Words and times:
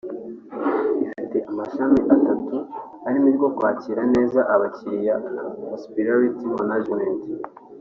ifite 1.09 1.37
amashami 1.51 1.99
atatu 2.15 2.57
arimo 3.07 3.27
iryo 3.31 3.47
Kwakira 3.57 4.01
neza 4.13 4.39
Abakiliya 4.53 5.13
(Hospitality 5.71 6.43
Management) 6.61 7.21